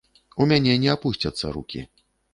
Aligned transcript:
У 0.43 0.47
мяне 0.51 0.77
не 0.85 0.89
апусцяцца 0.95 1.53
рукі. 1.59 1.87